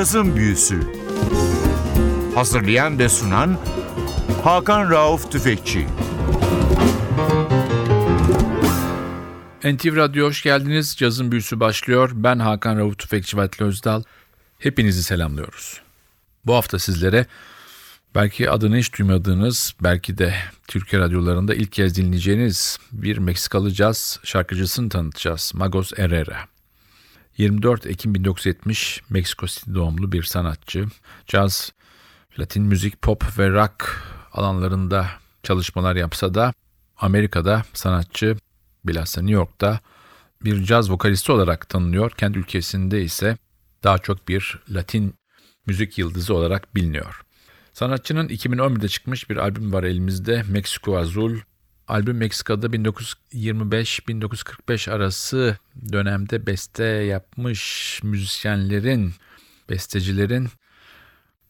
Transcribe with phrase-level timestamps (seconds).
[0.00, 0.80] Cazın Büyüsü
[2.34, 3.58] Hazırlayan ve sunan
[4.44, 5.86] Hakan Rauf Tüfekçi
[9.64, 10.96] NTV Radyo hoş geldiniz.
[10.96, 12.10] Cazın Büyüsü başlıyor.
[12.14, 14.02] Ben Hakan Rauf Tüfekçi Vatli Özdal.
[14.58, 15.80] Hepinizi selamlıyoruz.
[16.46, 17.26] Bu hafta sizlere
[18.14, 20.34] belki adını hiç duymadığınız, belki de
[20.68, 25.52] Türkiye radyolarında ilk kez dinleyeceğiniz bir Meksikalı caz şarkıcısını tanıtacağız.
[25.54, 26.59] Magos Herrera.
[27.40, 30.86] 24 Ekim 1970 Meksiko City doğumlu bir sanatçı.
[31.26, 31.72] Caz,
[32.38, 35.06] Latin müzik, pop ve rock alanlarında
[35.42, 36.52] çalışmalar yapsa da
[36.96, 38.36] Amerika'da sanatçı
[38.84, 39.80] bilhassa New York'ta
[40.44, 42.10] bir caz vokalisti olarak tanınıyor.
[42.10, 43.36] Kendi ülkesinde ise
[43.84, 45.14] daha çok bir Latin
[45.66, 47.22] müzik yıldızı olarak biliniyor.
[47.72, 50.42] Sanatçının 2011'de çıkmış bir albüm var elimizde.
[50.48, 51.38] Meksiko Azul.
[51.90, 55.56] Albüm Meksika'da 1925-1945 arası
[55.92, 59.14] dönemde beste yapmış müzisyenlerin,
[59.70, 60.48] bestecilerin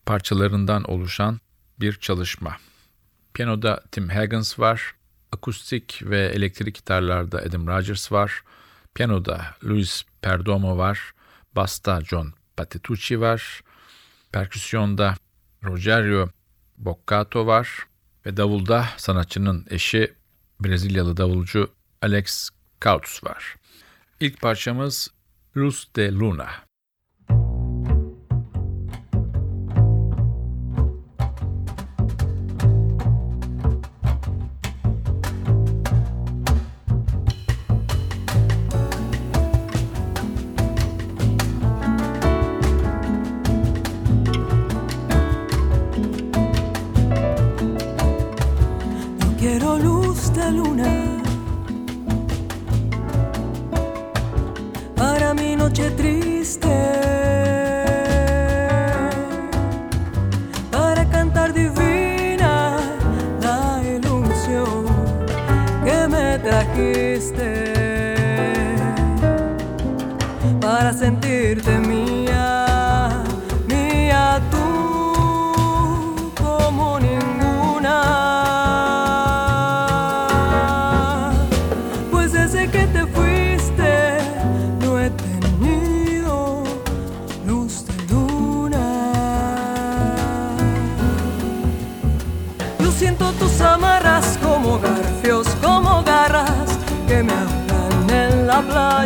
[0.06, 1.40] parçalarından oluşan
[1.80, 2.56] bir çalışma.
[3.34, 4.94] Piyanoda Tim Higgins var,
[5.32, 8.42] akustik ve elektrik gitarlarda Adam Rogers var,
[8.94, 11.12] piyanoda Luis Perdomo var,
[11.56, 13.60] basta John Patitucci var,
[14.32, 15.14] perküsyonda
[15.64, 16.28] Rogerio
[16.78, 17.86] Boccato var
[18.26, 20.19] ve davulda sanatçının eşi
[20.60, 21.70] Brezilyalı davulcu
[22.02, 23.56] Alex Kauts var.
[24.20, 25.10] İlk parçamız
[25.56, 26.69] Luz de Luna.
[50.40, 51.09] la luna.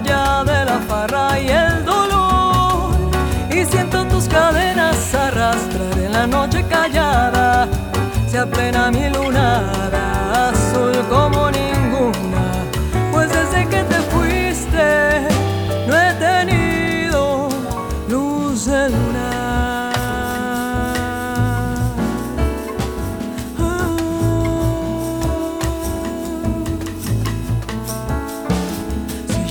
[0.01, 2.95] Playa de la farra y el dolor.
[3.51, 7.69] Y siento tus cadenas arrastrar en la noche callada.
[8.27, 11.64] Se aplena mi lunada, azul como ninguna.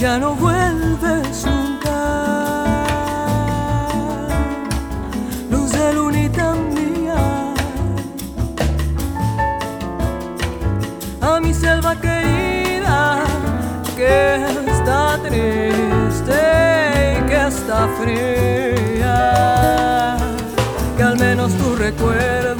[0.03, 1.97] Ya no vuelves nunca.
[5.49, 7.21] Luz de lunita mía,
[11.21, 13.23] a mi selva querida
[13.95, 16.41] que está triste
[17.13, 19.17] y que está fría,
[20.97, 22.52] que al menos tu recuerdo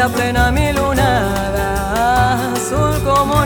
[0.00, 3.44] se aplena mi lunada, azul como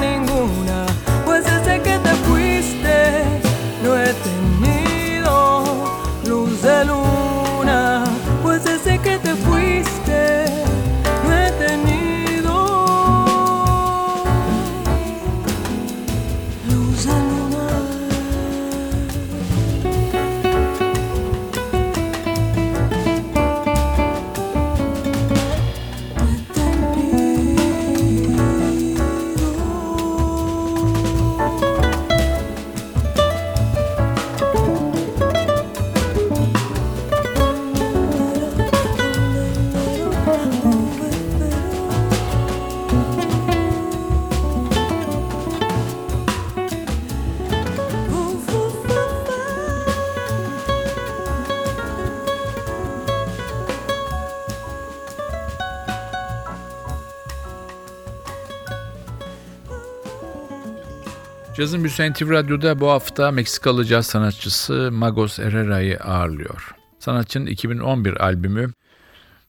[61.56, 66.74] Cazın Büyüsen TV Radyo'da bu hafta Meksikalı caz sanatçısı Magos Herrera'yı ağırlıyor.
[66.98, 68.72] Sanatçının 2011 albümü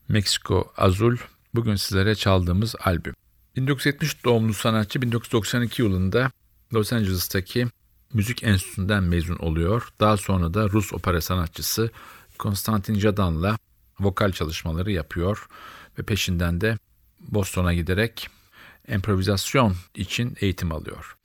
[0.09, 1.17] Meksiko Azul
[1.55, 3.13] bugün sizlere çaldığımız albüm.
[3.55, 6.31] 1970 doğumlu sanatçı 1992 yılında
[6.73, 7.67] Los Angeles'taki
[8.13, 9.89] müzik enstitüsünden mezun oluyor.
[9.99, 11.91] Daha sonra da Rus opera sanatçısı
[12.37, 13.57] Konstantin Jadan'la
[13.99, 15.47] vokal çalışmaları yapıyor
[15.99, 16.77] ve peşinden de
[17.19, 18.29] Boston'a giderek
[18.87, 21.15] improvizasyon için eğitim alıyor.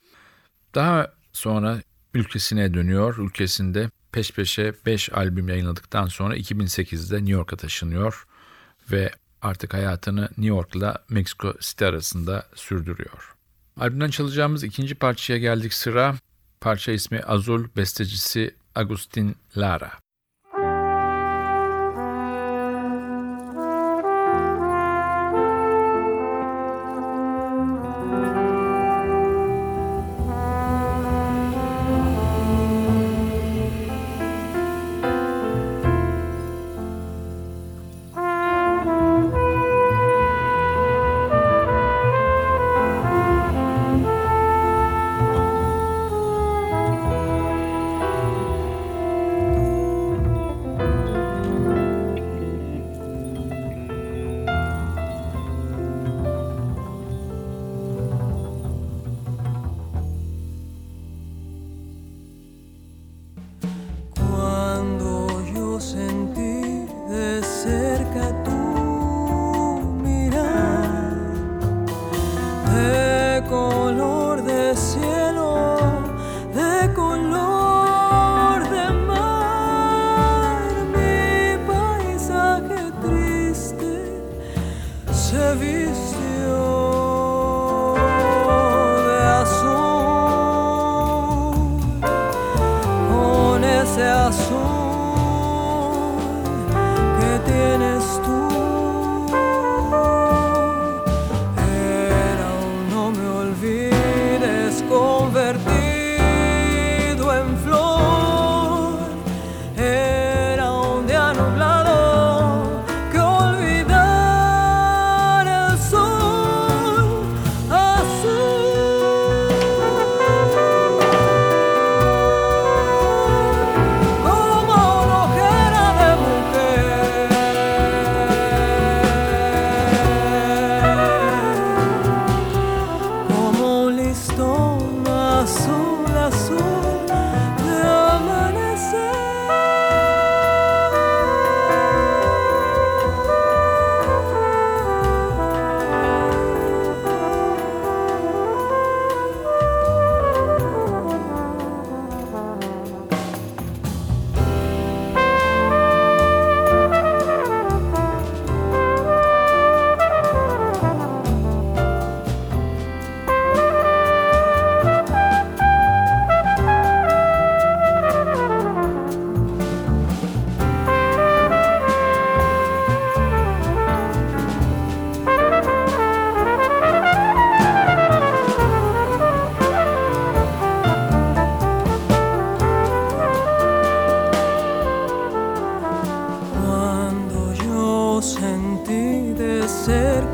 [0.75, 1.83] Daha sonra
[2.15, 3.19] ülkesine dönüyor.
[3.19, 8.27] Ülkesinde peş peşe 5 albüm yayınladıktan sonra 2008'de New York'a taşınıyor
[8.93, 9.11] ve
[9.43, 13.35] artık hayatını New York'la Mexico City arasında sürdürüyor.
[13.77, 16.15] Albümden çalacağımız ikinci parçaya geldik sıra.
[16.61, 19.93] Parça ismi Azul, bestecisi Agustin Lara.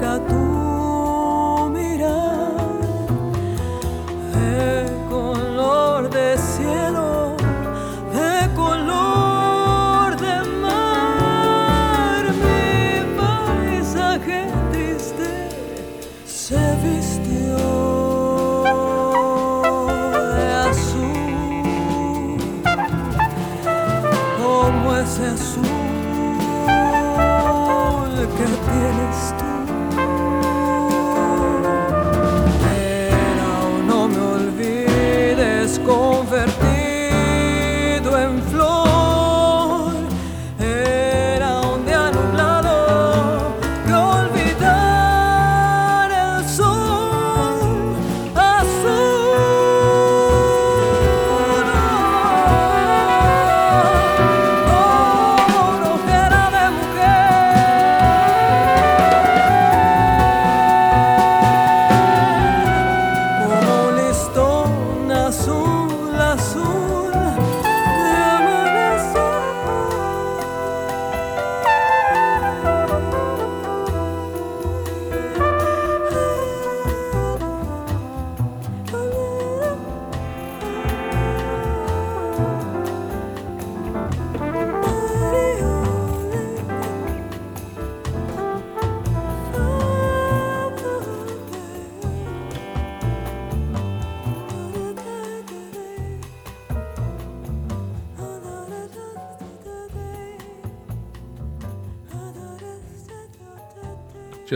[0.07, 0.46] Ese azul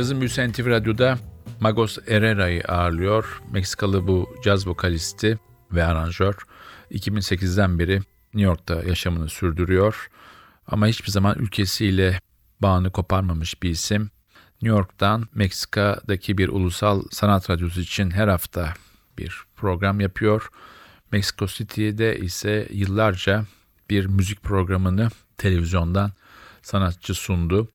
[0.00, 1.18] Cazın Büyüsü NTV Radyo'da
[1.60, 3.42] Magos Herrera'yı ağırlıyor.
[3.50, 5.38] Meksikalı bu caz vokalisti
[5.72, 6.34] ve aranjör
[6.90, 7.96] 2008'den beri
[8.34, 10.10] New York'ta yaşamını sürdürüyor.
[10.66, 12.20] Ama hiçbir zaman ülkesiyle
[12.60, 14.10] bağını koparmamış bir isim.
[14.62, 18.74] New York'tan Meksika'daki bir ulusal sanat radyosu için her hafta
[19.18, 20.48] bir program yapıyor.
[21.12, 23.44] Mexico City'de ise yıllarca
[23.90, 26.12] bir müzik programını televizyondan
[26.62, 27.68] sanatçı sundu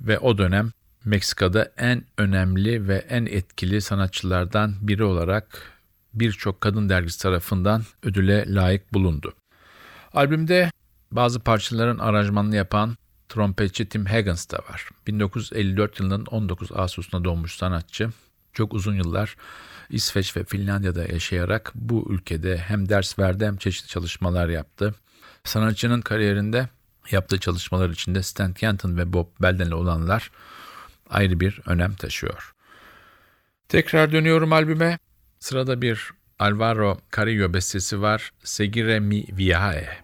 [0.00, 0.72] ve o dönem
[1.04, 5.72] Meksika'da en önemli ve en etkili sanatçılardan biri olarak
[6.14, 9.34] birçok kadın dergisi tarafından ödüle layık bulundu.
[10.12, 10.70] Albümde
[11.12, 12.96] bazı parçaların aranjmanını yapan
[13.28, 14.88] trompetçi Tim Higgins da var.
[15.06, 18.10] 1954 yılının 19 Ağustos'unda doğmuş sanatçı.
[18.52, 19.36] Çok uzun yıllar
[19.90, 24.94] İsveç ve Finlandiya'da yaşayarak bu ülkede hem ders verdi hem çeşitli çalışmalar yaptı.
[25.44, 26.68] Sanatçının kariyerinde
[27.10, 30.30] yaptığı çalışmalar içinde Stan Kenton ve Bob Belden'le olanlar
[31.10, 32.54] ayrı bir önem taşıyor.
[33.68, 34.98] Tekrar dönüyorum albüme.
[35.38, 38.32] Sırada bir Alvaro Carrillo bestesi var.
[38.44, 40.03] Seguire mi viaje.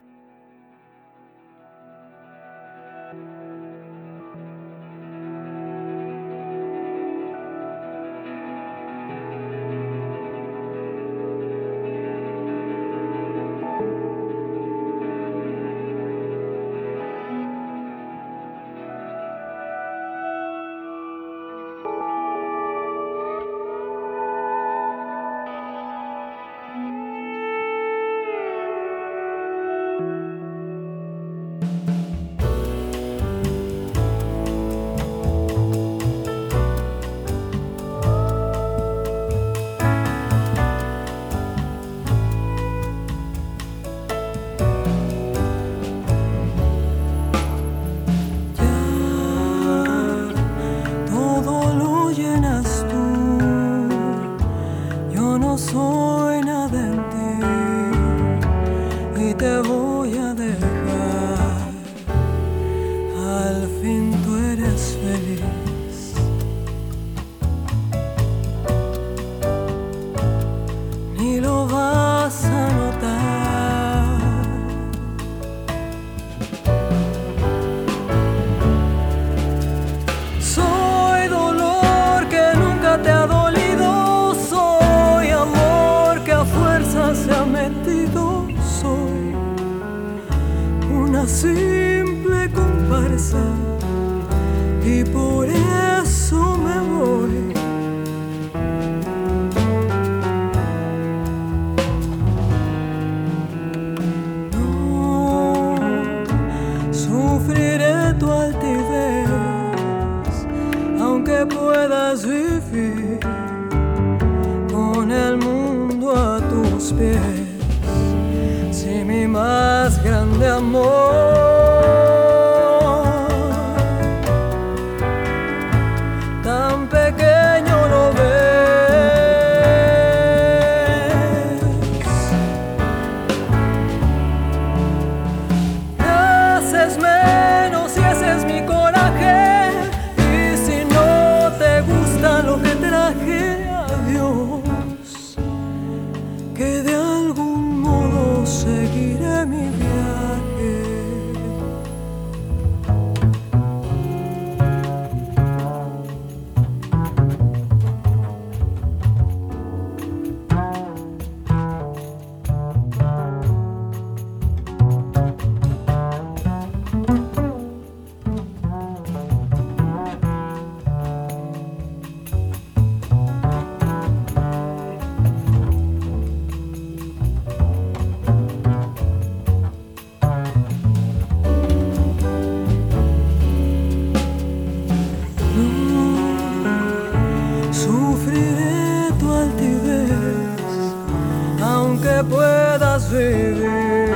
[192.24, 194.14] puedas vivir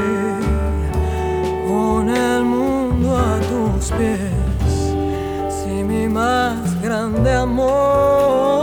[1.66, 8.53] con el mundo a tus pies, si mi más grande amor.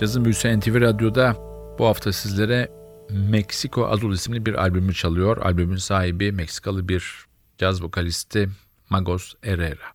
[0.00, 1.36] Cazın Büyüsü NTV Radyo'da
[1.78, 2.70] bu hafta sizlere
[3.10, 5.36] Meksiko Azul isimli bir albümü çalıyor.
[5.36, 7.26] Albümün sahibi Meksikalı bir
[7.58, 8.48] caz vokalisti
[8.90, 9.92] Magos Herrera.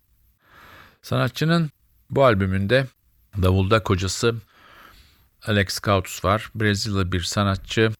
[1.02, 1.70] Sanatçının
[2.10, 2.86] bu albümünde
[3.42, 4.34] davulda kocası
[5.46, 6.50] Alex Kautus var.
[6.54, 7.92] Brezilyalı bir sanatçı.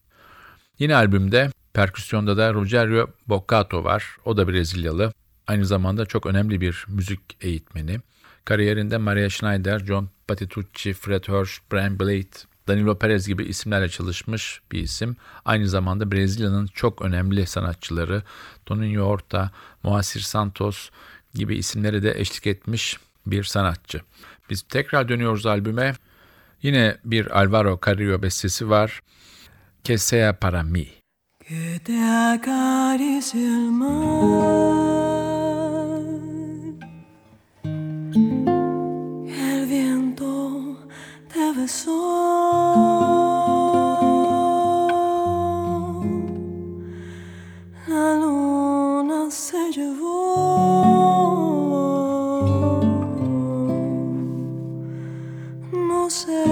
[0.78, 4.16] Yine albümde perküsyonda da Rogerio Boccato var.
[4.24, 5.12] O da Brezilyalı.
[5.46, 8.00] Aynı zamanda çok önemli bir müzik eğitmeni.
[8.44, 12.28] Kariyerinde Maria Schneider, John Patitucci, Fred Hirsch, Brian Blade,
[12.68, 15.16] Danilo Perez gibi isimlerle çalışmış bir isim.
[15.44, 18.22] Aynı zamanda Brezilya'nın çok önemli sanatçıları
[18.66, 19.50] Toninho Horta,
[19.82, 20.90] Moacir Santos
[21.34, 24.00] gibi isimlere de eşlik etmiş bir sanatçı.
[24.50, 25.94] Biz tekrar dönüyoruz albüme.
[26.62, 29.00] Yine bir Alvaro Carrillo bestesi var.
[29.84, 30.86] Que sea para mí.
[31.48, 35.03] Que te acaricie el mar.
[41.64, 41.90] Besó.
[47.86, 50.14] La luna se llevó.
[55.72, 56.44] No sé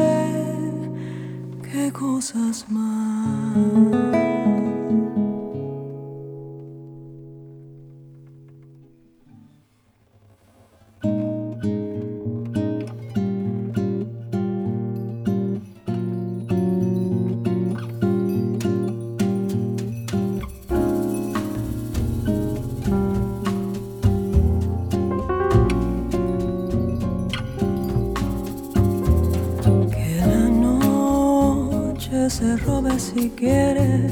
[1.63, 3.22] qué cosas más.
[32.33, 34.09] Se robe si quiere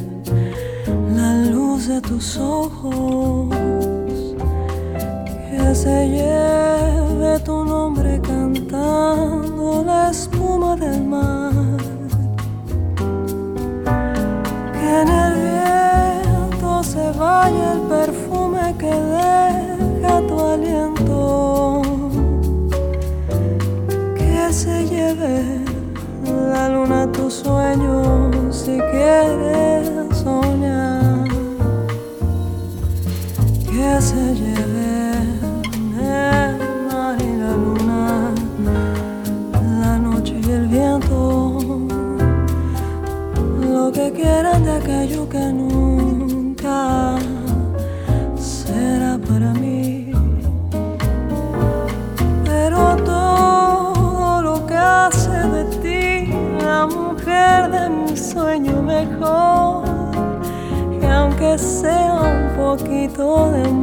[1.16, 3.48] la luz de tus ojos.
[5.48, 11.78] Que se lleve tu nombre cantando la espuma del mar.
[14.74, 18.09] Que en el viento se vaya el perfume
[27.42, 29.79] Sueños si quieres.
[63.40, 63.79] Poquito de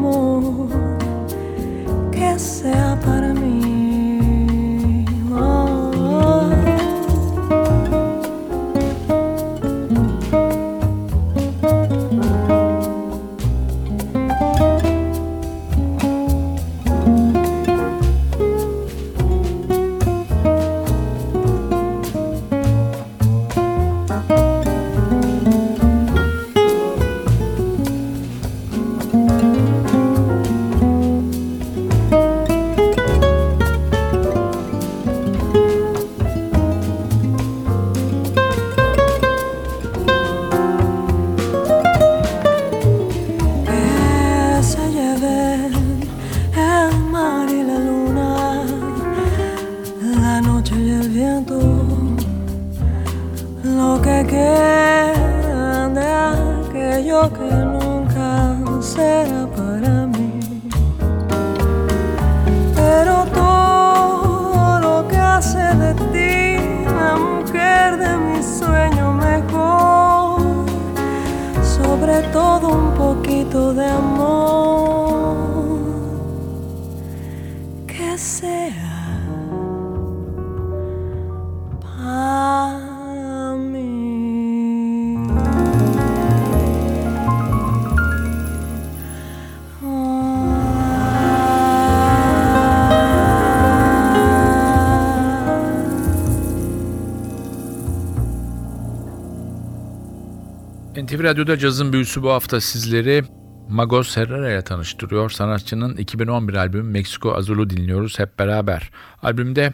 [101.28, 103.24] Radyo'da cazın büyüsü bu hafta sizleri
[103.70, 105.30] Magos Herrera'ya tanıştırıyor.
[105.30, 108.90] Sanatçının 2011 albümü Meksiko Azul'u dinliyoruz hep beraber.
[109.22, 109.74] Albümde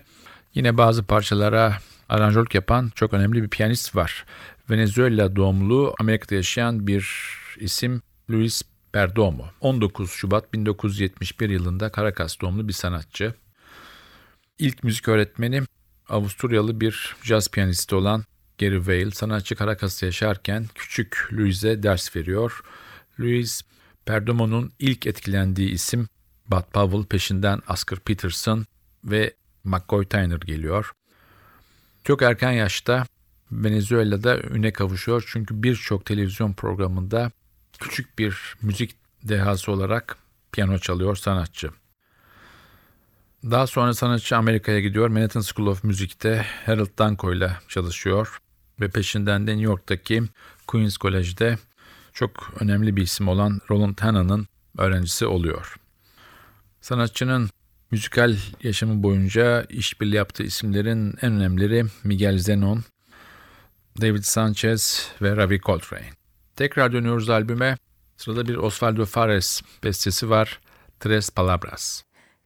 [0.53, 1.77] yine bazı parçalara
[2.09, 4.25] aranjörlük yapan çok önemli bir piyanist var.
[4.69, 7.07] Venezuela doğumlu Amerika'da yaşayan bir
[7.59, 8.61] isim Luis
[8.91, 9.45] Perdomo.
[9.61, 13.33] 19 Şubat 1971 yılında Caracas doğumlu bir sanatçı.
[14.59, 15.61] İlk müzik öğretmeni
[16.09, 18.23] Avusturyalı bir caz piyanisti olan
[18.59, 22.61] Gary Vale sanatçı Caracas'ta yaşarken küçük Louise'e ders veriyor.
[23.19, 23.65] Louise,
[24.05, 26.07] Perdomo'nun ilk etkilendiği isim
[26.47, 28.65] Bud Powell peşinden Oscar Peterson
[29.05, 30.91] ve McCoy Tyner geliyor.
[32.03, 33.05] Çok erken yaşta
[33.51, 37.31] Venezuela'da üne kavuşuyor çünkü birçok televizyon programında
[37.79, 40.17] küçük bir müzik dehası olarak
[40.51, 41.69] piyano çalıyor sanatçı.
[43.51, 45.07] Daha sonra sanatçı Amerika'ya gidiyor.
[45.07, 48.37] Manhattan School of Music'te Harold Danko ile çalışıyor
[48.79, 50.23] ve peşinden de New York'taki
[50.67, 51.57] Queens College'de
[52.13, 55.75] çok önemli bir isim olan Roland Hanna'nın öğrencisi oluyor.
[56.81, 57.49] Sanatçının
[57.91, 62.83] müzikal yaşamı boyunca işbirliği yaptığı isimlerin en önemlileri Miguel Zenon,
[64.01, 66.09] David Sanchez ve Ravi Coltrane.
[66.55, 67.77] Tekrar dönüyoruz albüme.
[68.17, 70.59] Sırada bir Osvaldo Fares bestesi var.
[70.99, 72.03] Tres Palabras.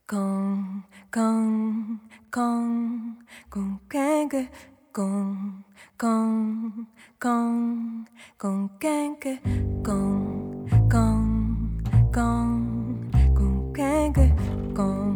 [0.08, 2.00] Con, con,
[2.32, 3.18] con,
[3.50, 4.48] con cái que,
[4.94, 5.64] con,
[5.98, 6.88] con,
[7.20, 8.06] con,
[8.38, 9.38] con cái que,
[9.84, 11.82] con, con,
[12.14, 14.32] con, con cái que,
[14.74, 15.07] con,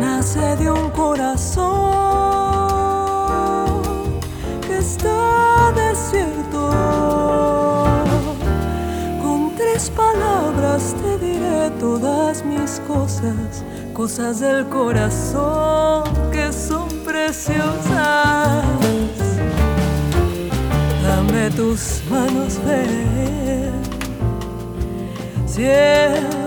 [0.00, 1.72] Nace de un corazón
[4.66, 6.70] que está desierto.
[9.22, 18.64] Con tres palabras te diré todas mis cosas, cosas del corazón que son preciosas.
[21.02, 23.72] Dame tus manos, ven,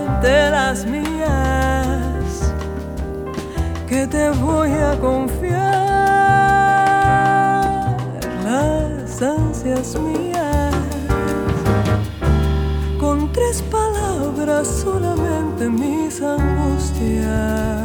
[0.06, 2.52] siente las mías,
[3.88, 5.56] que te voy a confiar
[8.44, 10.74] las ansias mías
[13.00, 17.75] con tres palabras solamente mis angustias.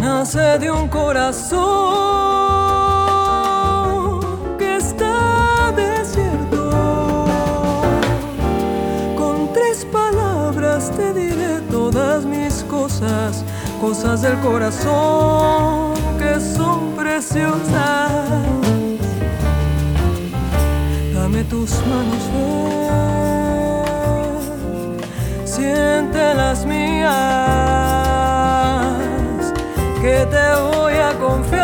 [0.00, 1.58] Nace de un corazón
[4.58, 6.70] que está desierto.
[9.16, 13.44] Con tres palabras te diré todas mis cosas,
[13.80, 18.12] cosas del corazón que son preciosas.
[21.14, 23.37] Dame tus manos, ven,
[25.68, 27.12] siente las mías,
[30.00, 31.57] que te voy a confiar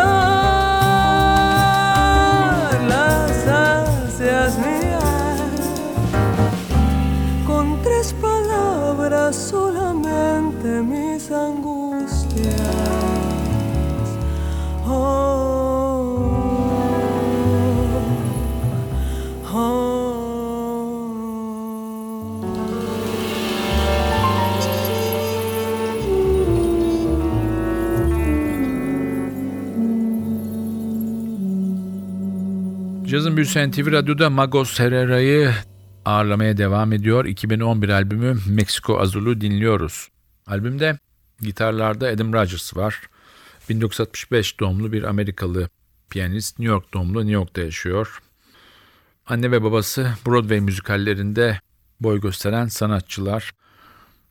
[33.15, 35.53] Cazın Büyüsü NTV Radyo'da Magos Herrera'yı
[36.05, 37.25] ağırlamaya devam ediyor.
[37.25, 40.09] 2011 albümü Meksiko Azul'u dinliyoruz.
[40.47, 40.99] Albümde
[41.41, 43.01] gitarlarda Adam Rogers var.
[43.69, 45.69] 1965 doğumlu bir Amerikalı
[46.09, 48.19] piyanist New York doğumlu New York'ta yaşıyor.
[49.25, 51.59] Anne ve babası Broadway müzikallerinde
[51.99, 53.51] boy gösteren sanatçılar.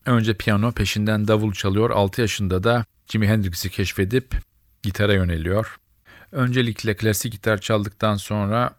[0.06, 1.90] Önce piyano peşinden davul çalıyor.
[1.90, 4.34] 6 yaşında da Jimi Hendrix'i keşfedip
[4.82, 5.78] gitara yöneliyor.
[6.34, 8.74] Öncelikle klasik gitar çaldıktan sonra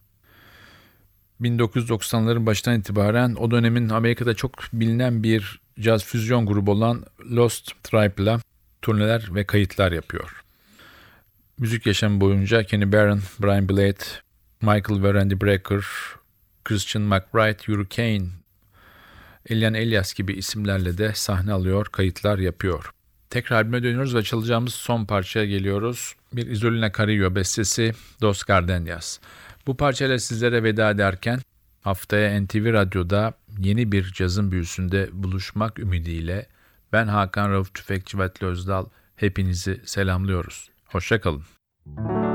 [1.42, 8.40] 1990'ların başından itibaren o dönemin Amerika'da çok bilinen bir caz füzyon grubu olan Lost Tribe'la
[8.82, 10.44] turneler ve kayıtlar yapıyor.
[11.60, 14.06] Müzik yaşamı boyunca Kenny Barron, Brian Blade,
[14.62, 15.86] Michael ve Randy Brecker,
[16.66, 18.28] Christian McBride, Yuri Kane,
[19.50, 22.92] Elian Elias gibi isimlerle de sahne alıyor, kayıtlar yapıyor.
[23.30, 26.16] Tekrar albüme dönüyoruz ve çalacağımız son parçaya geliyoruz.
[26.34, 29.20] Bir Isolina Carillo bestesi Dos Gardenias.
[29.68, 31.40] Bu parçayla sizlere veda ederken
[31.82, 36.48] haftaya NTV Radyo'da yeni bir cazın büyüsünde buluşmak ümidiyle
[36.94, 38.86] ben Hakan Rauf Tüfekçi ve Özdal
[39.16, 40.70] hepinizi selamlıyoruz.
[40.86, 41.44] Hoşçakalın.
[41.86, 42.35] Dos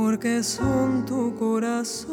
[0.00, 2.08] porque son tu corazón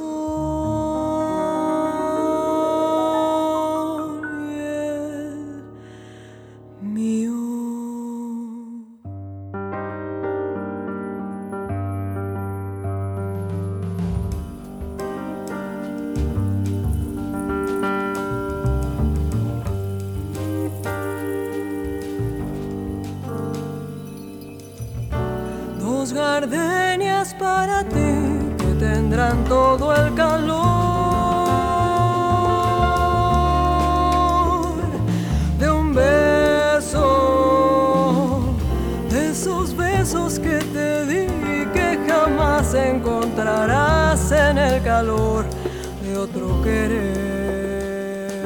[46.66, 48.42] querer.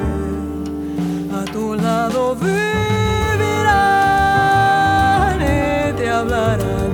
[1.40, 2.58] A tu lado vivirán
[5.40, 6.90] y te hablarán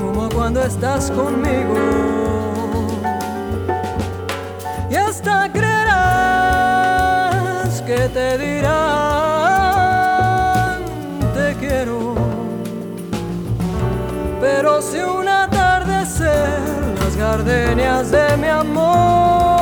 [0.00, 1.76] como cuando estás conmigo.
[4.90, 6.12] Y hasta creerás
[7.88, 8.76] que te dirán
[11.36, 11.98] te quiero.
[14.42, 16.60] Pero si un atardecer
[17.00, 19.55] las gardenias de mi amor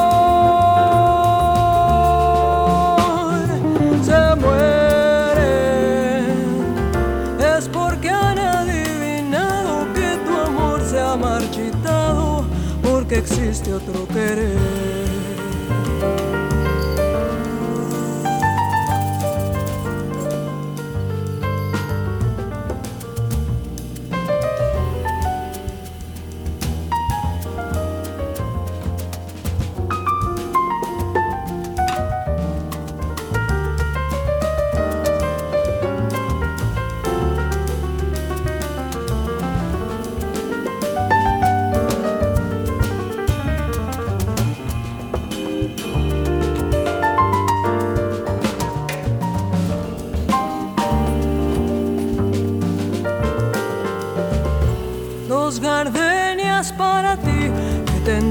[13.75, 14.84] otro querer.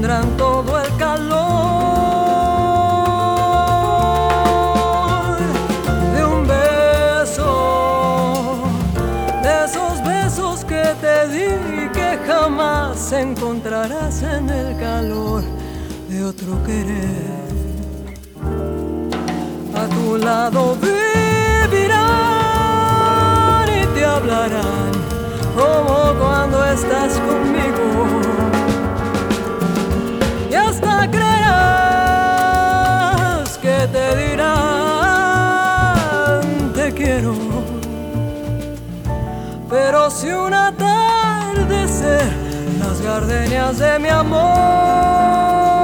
[0.04, 1.38] Tendrán todo el calor
[6.14, 7.48] de un beso,
[9.42, 15.42] de esos besos que te di que jamás encontrarás en el calor
[16.10, 17.44] de otro querer.
[19.74, 21.94] A tu lado vivirán
[23.68, 24.92] y te hablarán
[25.56, 27.18] como cuando estás
[40.10, 42.20] Si un atardecer
[42.78, 45.83] las gardenias de mi amor